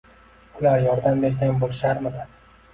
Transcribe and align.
Ular 0.61 0.81
yordam 0.85 1.23
bergan 1.27 1.63
bo`lisharmidi 1.63 2.29